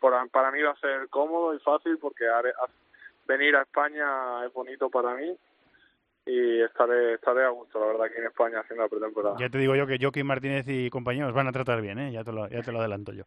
[0.00, 2.54] por- para mí va a ser cómodo y fácil porque haré-
[3.26, 5.36] venir a España es bonito para mí
[6.26, 9.36] y estaré estaré a gusto, la verdad, aquí en España haciendo la pretemporada.
[9.38, 12.12] Ya te digo yo que Joaquín Martínez y compañeros van a tratar bien, ¿eh?
[12.12, 13.24] ya, te lo, ya te lo adelanto yo.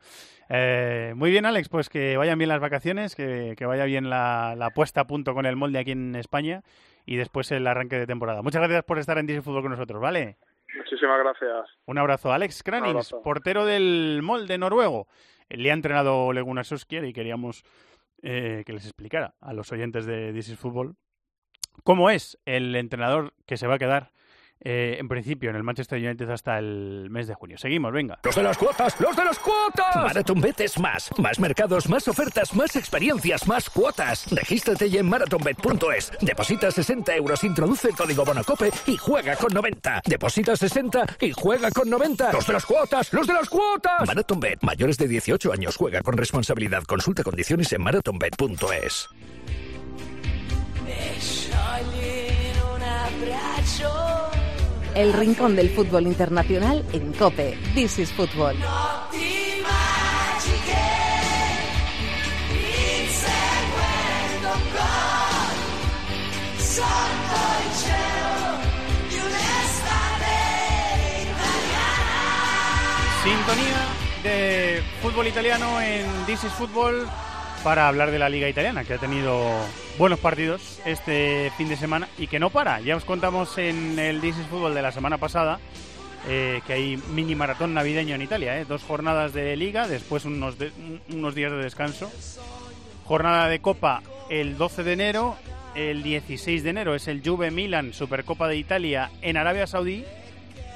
[0.50, 4.56] Eh, muy bien, Alex, pues que vayan bien las vacaciones, que, que vaya bien la,
[4.58, 6.63] la puesta a punto con el molde aquí en España
[7.06, 8.42] y después el arranque de temporada.
[8.42, 10.38] Muchas gracias por estar en DC Fútbol con nosotros, ¿vale?
[10.78, 11.78] Muchísimas gracias.
[11.86, 12.32] Un abrazo.
[12.32, 13.22] Alex abrazo.
[13.22, 15.08] portero del molde noruego.
[15.50, 17.63] Le ha entrenado Ole Gunnar Solskjaer y queríamos
[18.22, 20.96] eh, que les explicara a los oyentes de This is Fútbol
[21.84, 24.12] cómo es el entrenador que se va a quedar
[24.60, 27.58] eh, en principio en el Manchester United hasta el mes de junio.
[27.58, 28.20] Seguimos, venga.
[28.24, 29.96] Los de las cuotas, los de las cuotas.
[29.96, 31.10] MarathonBet es más.
[31.17, 34.26] Más mercados, más ofertas, más experiencias, más cuotas.
[34.32, 36.12] Regístrate ya en marathonbet.es.
[36.22, 40.02] Deposita 60 euros, introduce el código Bonacope y juega con 90.
[40.06, 42.32] Deposita 60 y juega con 90.
[42.34, 44.08] Los de las cuotas, los de las cuotas.
[44.08, 46.84] MarathonBet, mayores de 18 años, juega con responsabilidad.
[46.84, 49.10] Consulta condiciones en marathonbet.es.
[54.95, 57.58] El rincón del fútbol internacional en Cope.
[57.73, 58.56] This is Football.
[73.23, 73.88] Sintonía
[74.23, 77.08] de fútbol italiano en This is Football
[77.63, 79.41] para hablar de la liga italiana, que ha tenido
[79.98, 82.80] buenos partidos este fin de semana y que no para.
[82.82, 85.60] Ya os contamos en el This is Football de la semana pasada
[86.30, 90.58] eh, que hay mini maratón navideño en Italia, eh, dos jornadas de liga, después unos,
[90.58, 90.72] de-
[91.13, 92.12] unos días de descanso.
[93.06, 95.36] Jornada de Copa el 12 de enero,
[95.76, 100.04] el 16 de enero es el Juve Milan Supercopa de Italia en Arabia Saudí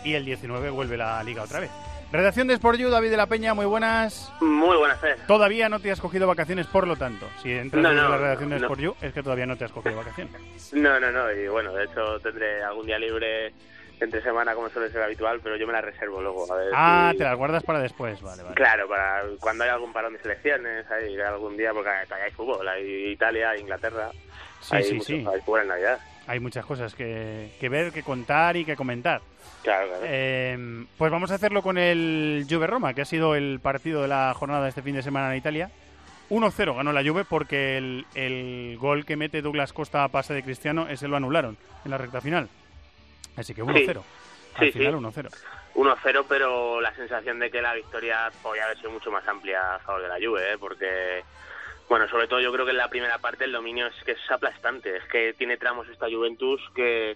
[0.06, 1.72] y el 19 vuelve la liga otra vez.
[2.12, 4.32] Redacción de Sport You, David de la Peña, muy buenas.
[4.41, 5.00] Muy buenas.
[5.28, 7.26] Todavía no te has cogido vacaciones, por lo tanto.
[7.41, 8.65] Si entras No, en no, la redacción de no.
[8.65, 10.34] Sport You, es que todavía no te has cogido vacaciones.
[10.74, 13.54] No, no, no, y bueno, de hecho tendré algún día libre
[14.02, 16.52] entre semana como suele ser habitual, pero yo me la reservo luego.
[16.52, 18.56] A ver Ah, si- te las guardas para después, vale, vale.
[18.56, 22.67] Claro, para cuando hay algún parón de selecciones, hay algún día, porque todavía hay fútbol,
[22.67, 24.10] hay Italia, hay Inglaterra,
[24.60, 25.26] Sí, hay, sí, mucho- sí.
[25.32, 26.00] hay fútbol en Navidad.
[26.27, 29.21] Hay muchas cosas que, que ver, que contar y que comentar.
[29.63, 30.03] Claro, claro.
[30.05, 34.07] Eh, pues vamos a hacerlo con el Juve Roma, que ha sido el partido de
[34.07, 35.71] la jornada de este fin de semana en Italia.
[36.29, 40.43] 1-0 ganó la Juve porque el, el gol que mete Douglas Costa a pase de
[40.43, 42.47] Cristiano, ese lo anularon en la recta final.
[43.36, 43.97] Así que 1-0.
[43.97, 44.03] Al
[44.65, 44.79] Sí, sí.
[44.79, 45.29] final 1-0.
[45.75, 49.79] 1-0, pero la sensación de que la victoria podía haber sido mucho más amplia a
[49.79, 50.57] favor de la Juve, ¿eh?
[50.60, 51.23] porque,
[51.89, 54.32] bueno, sobre todo yo creo que en la primera parte el dominio es que es
[54.32, 57.15] aplastante, es que tiene tramos esta Juventus que,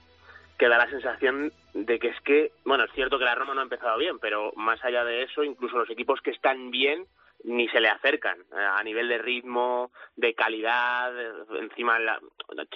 [0.57, 3.61] que da la sensación de que es que, bueno, es cierto que la Roma no
[3.61, 7.05] ha empezado bien, pero más allá de eso, incluso los equipos que están bien
[7.43, 11.13] ni se le acercan eh, a nivel de ritmo, de calidad,
[11.59, 12.19] encima la-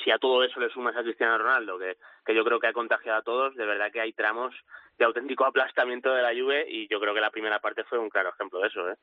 [0.04, 2.73] si a todo eso le sumas a Cristiano Ronaldo, que, que yo creo que ha
[2.73, 4.54] contagiado a todos, de verdad que hay tramos
[4.97, 8.10] de auténtico aplastamiento de la Juve y yo creo que la primera parte fue un
[8.10, 8.95] claro ejemplo de eso, ¿eh?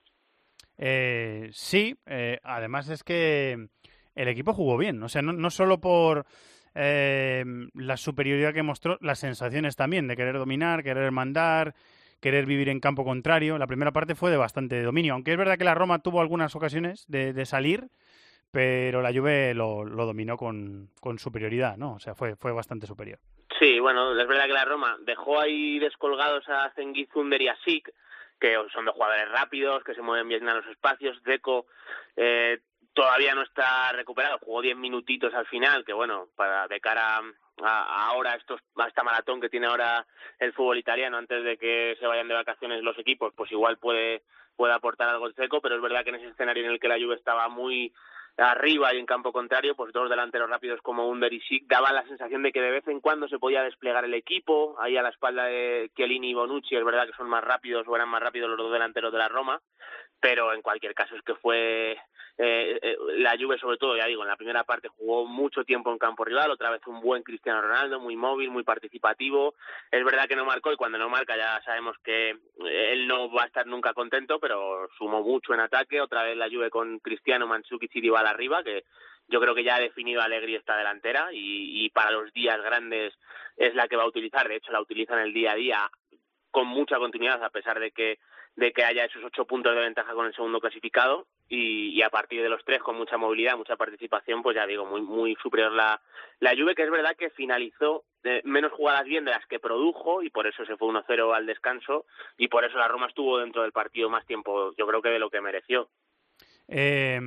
[0.79, 3.69] Eh, sí, eh, además es que
[4.15, 6.27] el equipo jugó bien, o sea, no, solo por
[6.75, 11.75] eh, la superioridad que mostró, las sensaciones también de querer dominar, querer mandar,
[12.21, 13.59] querer vivir en campo contrario.
[13.59, 16.55] La primera parte fue de bastante dominio, aunque es verdad que la Roma tuvo algunas
[16.57, 17.89] ocasiones de, salir,
[18.51, 21.95] pero la Juve lo, dominó con, superioridad, ¿no?
[21.95, 23.19] O sea, fue, fue bastante superior.
[23.59, 27.57] Sí, bueno, es verdad que la Roma dejó ahí descolgados a Zengiz Under y a
[27.65, 27.91] Sik,
[28.41, 31.23] que son dos jugadores rápidos, que se mueven bien en los espacios.
[31.23, 31.67] Deco
[32.17, 32.61] eh,
[32.93, 37.23] todavía no está recuperado, jugó 10 minutitos al final, que bueno, para de cara a,
[37.63, 40.07] a ahora estos, a esta maratón que tiene ahora
[40.39, 44.23] el fútbol italiano antes de que se vayan de vacaciones los equipos, pues igual puede
[44.57, 46.89] puede aportar algo el seco, pero es verdad que en ese escenario en el que
[46.89, 47.93] la Juve estaba muy
[48.39, 52.07] arriba y en campo contrario, pues dos delanteros rápidos como Under y Sik daban la
[52.07, 55.09] sensación de que de vez en cuando se podía desplegar el equipo, ahí a la
[55.09, 58.51] espalda de Chiellini y Bonucci, es verdad que son más rápidos o eran más rápidos
[58.51, 59.61] los dos delanteros de la Roma,
[60.21, 61.99] pero en cualquier caso es que fue
[62.39, 65.91] eh, eh, la Juve sobre todo, ya digo, en la primera parte jugó mucho tiempo
[65.91, 69.55] en campo rival, otra vez un buen Cristiano Ronaldo, muy móvil, muy participativo,
[69.91, 73.33] es verdad que no marcó y cuando no marca ya sabemos que eh, él no
[73.33, 76.99] va a estar nunca contento, pero sumó mucho en ataque, otra vez la Juve con
[76.99, 78.85] Cristiano, Mandzukic y Dybala arriba, que
[79.29, 82.63] yo creo que ya ha definido a Allegri esta delantera y, y para los días
[82.63, 83.15] grandes
[83.57, 85.91] es la que va a utilizar, de hecho la utiliza en el día a día
[86.51, 88.19] con mucha continuidad a pesar de que
[88.57, 92.43] de que haya esos ocho puntos de ventaja con el segundo clasificado y, a partir
[92.43, 96.01] de los tres con mucha movilidad, mucha participación, pues ya digo, muy muy superior la,
[96.41, 100.23] la Juve, que es verdad que finalizó eh, menos jugadas bien de las que produjo
[100.23, 102.07] y por eso se fue 1-0 al descanso
[102.39, 105.19] y por eso la Roma estuvo dentro del partido más tiempo, yo creo que de
[105.19, 105.89] lo que mereció.
[106.69, 107.21] Eh,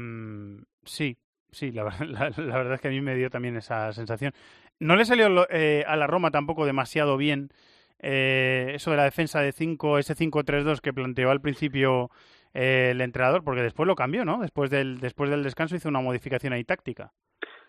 [0.84, 1.16] sí,
[1.52, 4.34] sí, la, ver- la- la verdad es que a mí me dio también esa sensación.
[4.80, 7.50] No le salió eh, a la Roma tampoco demasiado bien
[8.00, 12.10] eh, eso de la defensa de 5, ese 5-3-2 que planteó al principio
[12.54, 14.40] eh, el entrenador, porque después lo cambió, ¿no?
[14.40, 17.12] Después del, después del descanso hizo una modificación ahí táctica.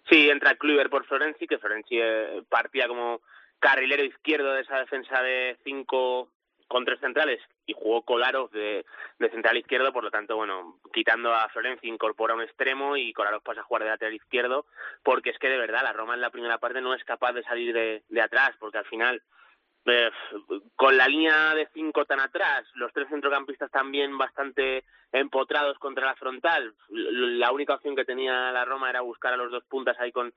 [0.09, 3.21] Sí, entra Kluivert por Florenzi, que Florenzi eh, partía como
[3.59, 6.31] carrilero izquierdo de esa defensa de cinco
[6.67, 8.85] con tres centrales y jugó Kolarov de,
[9.19, 13.61] central izquierdo, por lo tanto, bueno, quitando a Florenzi incorpora un extremo y Kolarov pasa
[13.61, 14.67] a jugar de lateral izquierdo,
[15.03, 17.43] porque es que de verdad la Roma en la primera parte no es capaz de
[17.43, 17.75] salir
[18.09, 19.21] de atrás, porque al final
[19.91, 20.11] eh,
[20.77, 26.15] con la línea de cinco tan atrás, los tres centrocampistas también bastante empotrados contra la
[26.15, 30.13] frontal, la única opción que tenía la Roma era buscar a los dos puntas ahí
[30.13, 30.33] con,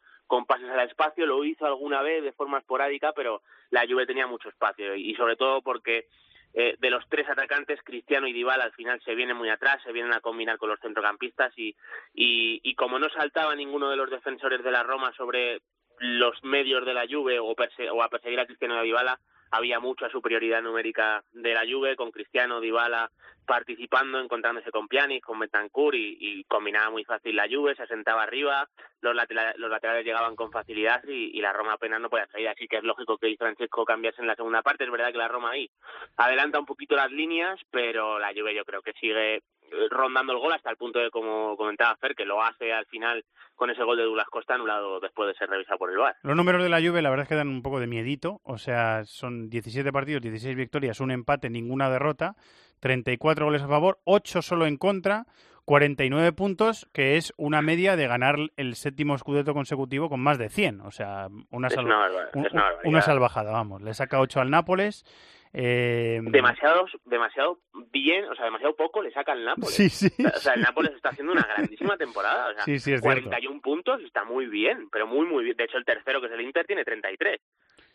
[0.47, 4.49] pases al espacio, lo hizo alguna vez de forma esporádica, pero la Juve tenía mucho
[4.49, 6.07] espacio y sobre todo porque
[6.55, 9.91] eh, de los tres atacantes, Cristiano y Dybala al final se vienen muy atrás, se
[9.91, 11.75] vienen a combinar con los centrocampistas y,
[12.13, 15.61] y, como no saltaba ninguno de los defensores de la Roma sobre
[15.99, 19.19] los medios de la Juve o, o a perseguir a Cristiano y a Dybala,
[19.53, 23.11] había mucha superioridad numérica de la Juve, con Cristiano, Dybala
[23.45, 28.23] participando, encontrándose con Pjanic, con Betancourt y, y combinaba muy fácil la Juve, se asentaba
[28.23, 28.67] arriba,
[29.01, 32.47] los, laterales, los laterales llegaban con facilidad y, y, la Roma apenas no podía salir,
[32.47, 35.27] así que es lógico que Francesco cambiase en la segunda parte, es verdad que la
[35.27, 35.69] Roma ahí
[36.17, 39.43] adelanta un poquito las líneas, pero la Juve yo creo que sigue
[39.89, 43.23] rondando el gol hasta el punto de, como comentaba Fer, que lo hace al final
[43.55, 46.15] con ese gol de Douglas Costa anulado después de ser revisado por el VAR.
[46.23, 48.57] Los números de la Juve la verdad es que dan un poco de miedito, o
[48.57, 52.35] sea, son 17 partidos, 16 victorias, un empate, ninguna derrota,
[52.79, 55.25] 34 goles a favor, 8 solo en contra,
[55.65, 60.49] 49 puntos, que es una media de ganar el séptimo escudeto consecutivo con más de
[60.49, 60.81] 100.
[60.81, 63.81] O sea, una, una, una, salvajada, vamos.
[63.81, 65.05] Le saca 8 al Nápoles.
[65.55, 66.19] Eh...
[66.23, 67.59] Demasiado, demasiado
[67.91, 69.75] bien, o sea, demasiado poco le saca al Nápoles.
[69.75, 70.07] Sí, sí.
[70.25, 72.49] O sea, el Nápoles está haciendo una grandísima temporada.
[72.49, 73.61] O sea, sí, sí, es 41 cierto.
[73.61, 75.55] puntos está muy bien, pero muy, muy bien.
[75.55, 77.39] De hecho, el tercero, que es el Inter, tiene 33.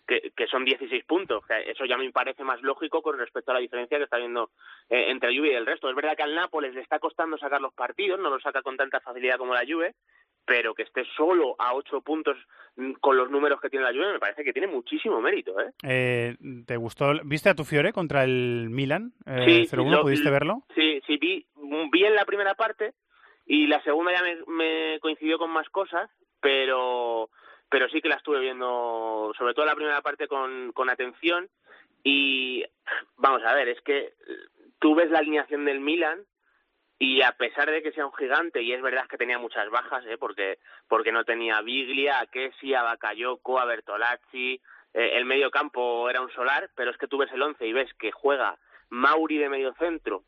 [0.06, 1.44] Que, que, son 16 puntos.
[1.66, 4.52] Eso ya me parece más lógico con respecto a la diferencia que está habiendo
[4.88, 5.90] eh, entre Juve y el resto.
[5.90, 8.78] Es verdad que al Nápoles le está costando sacar los partidos, no los saca con
[8.78, 9.96] tanta facilidad como la Juve,
[10.48, 12.34] pero que esté solo a 8 puntos
[13.00, 15.60] con los números que tiene la Juve me parece que tiene muchísimo mérito.
[15.60, 15.72] ¿eh?
[15.82, 17.12] eh te gustó?
[17.22, 19.12] ¿Viste a tu Fiore contra el Milan?
[19.26, 20.62] Eh, sí, 0-1, lo, ¿pudiste verlo?
[20.74, 21.46] Sí, sí, vi,
[21.92, 22.94] vi en la primera parte
[23.44, 26.08] y la segunda ya me, me coincidió con más cosas,
[26.40, 27.28] pero
[27.68, 31.50] pero sí que la estuve viendo, sobre todo la primera parte con, con atención.
[32.02, 32.64] Y
[33.18, 34.14] vamos a ver, es que
[34.78, 36.24] tú ves la alineación del Milan
[36.98, 40.04] y a pesar de que sea un gigante, y es verdad que tenía muchas bajas,
[40.06, 40.18] ¿eh?
[40.18, 40.58] porque,
[40.88, 44.60] porque no tenía a Biglia, a Kessi, a Bakayoko, a Bertolazzi,
[44.94, 47.72] eh, el medio campo era un solar, pero es que tú ves el once y
[47.72, 48.58] ves que juega
[48.90, 50.24] Mauri de medio centro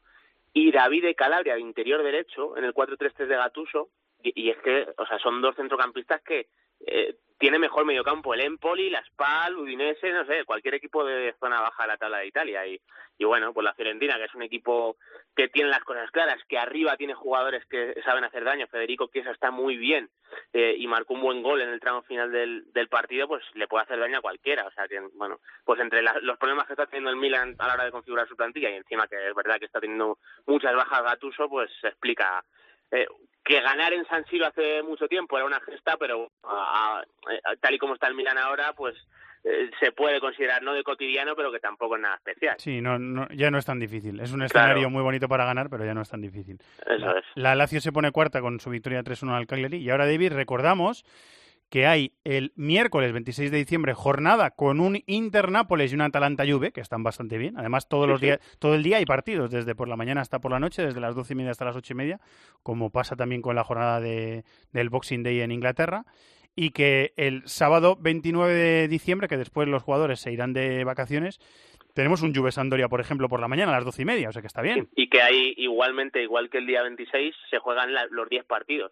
[0.52, 3.88] y David de Calabria de interior derecho en el 4-3-3 de Gatuso,
[4.22, 6.46] y, y es que, o sea, son dos centrocampistas que
[6.86, 11.62] eh, tiene mejor mediocampo el Empoli, la Spal, Udinese, no sé, cualquier equipo de zona
[11.62, 12.66] baja de la tabla de Italia.
[12.66, 12.78] Y,
[13.16, 14.98] y bueno, pues la Fiorentina, que es un equipo
[15.34, 18.66] que tiene las cosas claras, que arriba tiene jugadores que saben hacer daño.
[18.66, 20.10] Federico Chiesa está muy bien
[20.52, 23.66] eh, y marcó un buen gol en el tramo final del, del partido, pues le
[23.68, 24.66] puede hacer daño a cualquiera.
[24.66, 27.68] O sea que, bueno, pues entre la, los problemas que está teniendo el Milan a
[27.68, 30.74] la hora de configurar su plantilla y encima que es verdad que está teniendo muchas
[30.76, 32.44] bajas Gatuso, pues se explica
[32.92, 33.06] eh,
[33.44, 37.74] que ganar en San Siro hace mucho tiempo era una gesta, pero a, a, tal
[37.74, 38.94] y como está el Milan ahora, pues
[39.42, 42.56] eh, se puede considerar no de cotidiano, pero que tampoco es nada especial.
[42.58, 44.20] Sí, no, no, ya no es tan difícil.
[44.20, 44.90] Es un escenario Claro.
[44.90, 46.58] muy bonito para ganar, pero ya no es tan difícil.
[46.86, 47.24] Eso la, es.
[47.34, 49.78] la Lazio se pone cuarta con su victoria 3-1 al Cagliari.
[49.78, 51.04] Y ahora, David, recordamos
[51.70, 56.80] que hay el miércoles 26 de diciembre jornada con un Inter-Nápoles y un Atalanta-Juve, que
[56.80, 57.56] están bastante bien.
[57.56, 58.26] Además, todos Sí, los sí.
[58.26, 61.00] días, todo el día hay partidos, desde por la mañana hasta por la noche, desde
[61.00, 62.20] las 12 y media hasta las 8 y media,
[62.64, 66.04] como pasa también con la jornada de, del Boxing Day en Inglaterra.
[66.56, 71.38] Y que el sábado 29 de diciembre, que después los jugadores se irán de vacaciones,
[71.94, 74.32] tenemos un Juve Sandoria, por ejemplo, por la mañana a las 12 y media, o
[74.32, 74.88] sea que está bien.
[74.96, 78.90] Y que ahí, igualmente, igual que el día 26, se juegan la- los 10 partidos.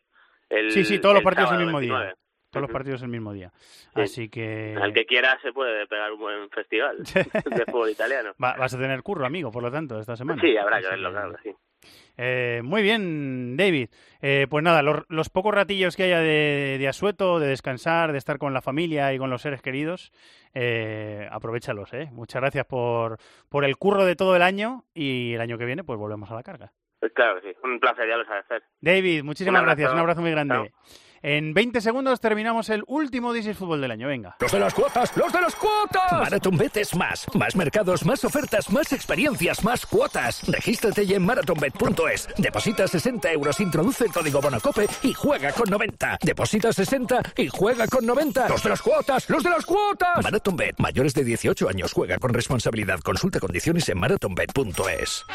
[0.48, 2.14] El- Sí, sí, todos los partidos el mismo día.
[2.48, 2.50] 29.
[2.50, 3.50] Todos los partidos el mismo día.
[3.94, 4.00] Sí.
[4.00, 8.32] Así que Al que quiera se puede pegar un buen festival de fútbol italiano.
[8.42, 10.40] va- vas a tener curro, amigo, por lo tanto, esta semana.
[10.40, 11.50] Sí, habrá que verlo, claro, sí.
[12.20, 13.88] Eh, muy bien, David.
[14.20, 18.18] Eh, pues nada, los, los pocos ratillos que haya de, de asueto, de descansar, de
[18.18, 20.10] estar con la familia y con los seres queridos,
[20.54, 21.92] eh, aprovechalos.
[21.94, 22.08] ¿eh?
[22.10, 25.84] Muchas gracias por, por el curro de todo el año y el año que viene
[25.84, 26.72] pues volvemos a la carga.
[27.14, 28.64] Claro que sí, un placer, ya lo sabes hacer.
[28.80, 30.54] David, muchísimas Un gracias, un abrazo muy grande.
[30.56, 30.66] Chao.
[31.22, 34.36] En 20 segundos terminamos el último is Fútbol del año, venga.
[34.40, 35.16] ¡Los de las cuotas!
[35.16, 36.12] ¡Los de las cuotas!
[36.12, 37.26] MarathonBet es más.
[37.34, 40.46] Más mercados, más ofertas, más experiencias, más cuotas.
[40.46, 42.28] Regístrate ya en marathonbet.es.
[42.38, 46.18] Deposita 60 euros, introduce el código Bonacope y juega con 90.
[46.22, 48.48] Deposita 60 y juega con 90.
[48.48, 49.28] ¡Los de las cuotas!
[49.28, 50.22] ¡Los de las cuotas!
[50.22, 50.78] MarathonBet.
[50.78, 51.92] Mayores de 18 años.
[51.92, 53.00] Juega con responsabilidad.
[53.00, 55.26] Consulta condiciones en marathonbet.es.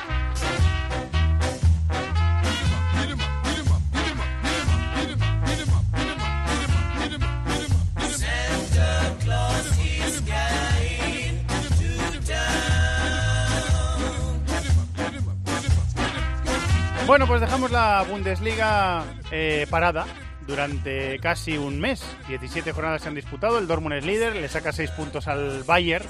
[17.06, 20.06] Bueno, pues dejamos la Bundesliga eh, parada.
[20.48, 22.04] durante casi un mes.
[22.28, 26.06] 17 jornadas se han disputado, el Dortmund es líder, le saca 6 puntos al Bayern,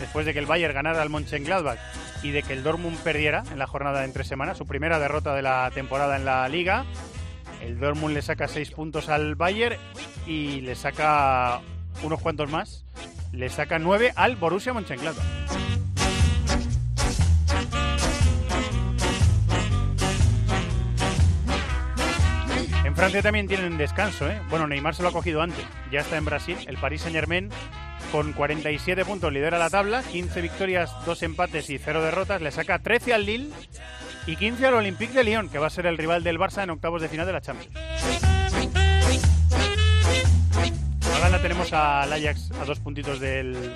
[0.00, 1.78] después de que el Bayern ganara al Mönchengladbach
[2.22, 5.34] y de que el Dortmund perdiera en la jornada de entre semanas, su primera derrota
[5.34, 6.84] de la temporada en la liga.
[7.62, 9.76] El Dortmund le saca 6 puntos al Bayern
[10.26, 11.60] y le saca
[12.02, 12.84] unos cuantos más.
[13.32, 15.35] Le saca 9 al Borussia Mönchengladbach.
[22.96, 24.40] Francia también tienen descanso, ¿eh?
[24.48, 25.62] Bueno, Neymar se lo ha cogido antes.
[25.92, 26.56] Ya está en Brasil.
[26.66, 27.50] El Paris Saint-Germain
[28.10, 32.40] con 47 puntos lidera la tabla, 15 victorias, 2 empates y 0 derrotas.
[32.40, 33.50] Le saca 13 al Lille
[34.26, 36.70] y 15 al Olympique de Lyon, que va a ser el rival del Barça en
[36.70, 37.76] octavos de final de la Champions.
[41.14, 43.74] Ahora la tenemos al Ajax a dos puntitos del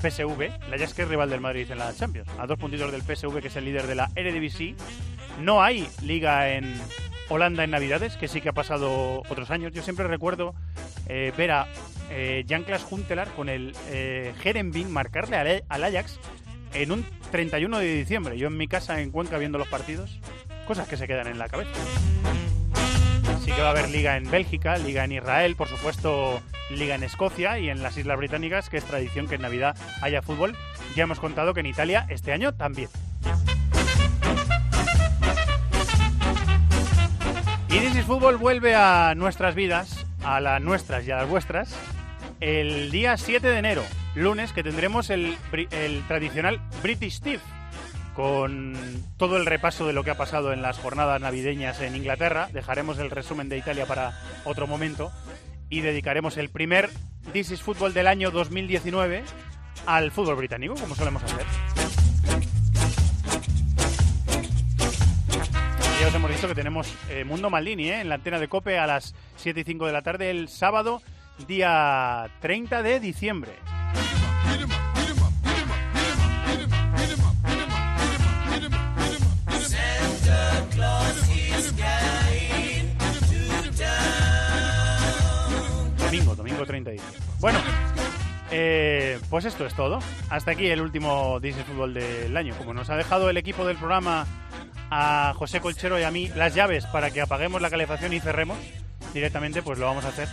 [0.00, 0.42] PSV.
[0.42, 2.28] El Ajax que es rival del Madrid en la Champions.
[2.38, 4.76] A dos puntitos del PSV, que es el líder de la Eredivisie.
[5.40, 6.80] No hay liga en
[7.30, 9.72] Holanda en Navidades, que sí que ha pasado otros años.
[9.72, 10.54] Yo siempre recuerdo
[11.08, 11.68] eh, ver a
[12.10, 14.34] eh, Jan-Klaas Huntelaar con el eh,
[14.88, 16.18] marcarle al, al Ajax
[16.74, 18.36] en un 31 de diciembre.
[18.36, 20.20] Yo en mi casa en Cuenca viendo los partidos.
[20.66, 21.70] Cosas que se quedan en la cabeza.
[23.44, 27.02] Sí que va a haber liga en Bélgica, liga en Israel, por supuesto liga en
[27.02, 30.56] Escocia y en las Islas Británicas, que es tradición que en Navidad haya fútbol.
[30.94, 32.88] Ya hemos contado que en Italia este año también.
[37.72, 41.72] Y This is Fútbol vuelve a nuestras vidas, a las nuestras y a las vuestras,
[42.40, 43.84] el día 7 de enero,
[44.16, 45.36] lunes, que tendremos el,
[46.08, 47.38] tradicional British Steve,
[48.16, 48.76] con
[49.16, 52.48] todo el repaso de lo que ha pasado en las jornadas navideñas en Inglaterra.
[52.52, 55.12] Dejaremos el resumen de Italia para otro momento
[55.68, 56.90] y dedicaremos el primer
[57.32, 59.22] This is Fútbol del año 2019
[59.86, 61.46] al fútbol británico, como solemos hacer.
[66.40, 68.00] Que tenemos eh, Mundo Maldini ¿eh?
[68.00, 71.02] en la antena de Cope a las 7 y 5 de la tarde el sábado,
[71.46, 73.52] día 30 de diciembre.
[85.98, 87.20] Domingo, domingo 30 de diciembre.
[87.38, 87.58] Bueno,
[88.50, 89.98] eh, pues esto es todo.
[90.30, 92.54] Hasta aquí el último Disney Fútbol del año.
[92.56, 94.26] Como nos ha dejado el equipo del programa
[94.90, 98.58] a José Colchero y a mí las llaves para que apaguemos la calefacción y cerremos
[99.14, 100.28] directamente, pues lo vamos a hacer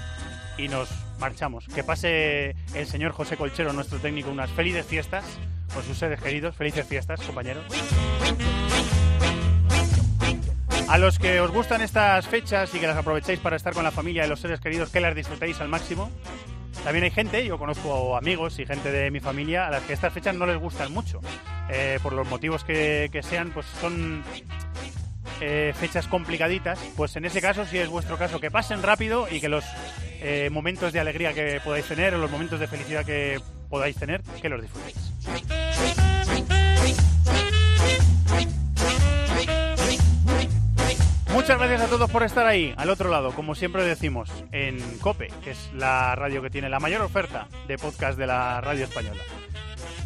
[0.57, 0.89] y nos
[1.19, 1.67] marchamos.
[1.67, 5.23] Que pase el señor José Colchero, nuestro técnico, unas felices fiestas
[5.73, 6.55] con sus seres queridos.
[6.55, 7.65] Felices fiestas, compañeros.
[10.87, 13.91] A los que os gustan estas fechas y que las aprovechéis para estar con la
[13.91, 16.09] familia y los seres queridos, que las disfrutéis al máximo.
[16.83, 20.13] También hay gente, yo conozco amigos y gente de mi familia a las que estas
[20.13, 21.19] fechas no les gustan mucho.
[21.69, 24.23] Eh, por los motivos que, sean, pues son
[25.41, 26.79] eh, fechas complicaditas.
[26.95, 29.65] Pues en ese caso, si es vuestro caso, que pasen rápido y que los
[30.21, 34.21] eh, momentos de alegría que podáis tener o los momentos de felicidad que podáis tener,
[34.41, 34.97] que los disfrutéis.
[41.33, 45.27] Muchas gracias a todos por estar ahí, al otro lado, como siempre decimos, en COPE,
[45.43, 49.21] que es la radio que tiene la mayor oferta de podcast de la radio española.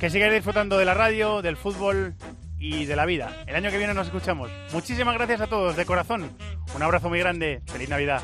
[0.02, 2.16] Que sigáis disfrutando de la radio, del fútbol
[2.58, 3.44] y de la vida.
[3.46, 4.50] El año que viene nos escuchamos.
[4.74, 6.36] Muchísimas gracias a todos, de corazón.
[6.74, 7.62] Un abrazo muy grande.
[7.68, 8.24] Feliz Navidad.